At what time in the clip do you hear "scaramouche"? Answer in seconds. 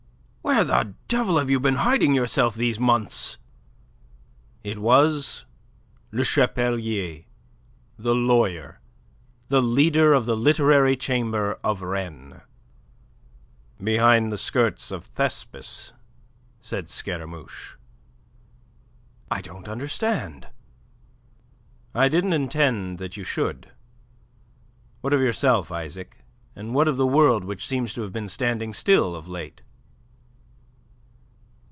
16.89-17.77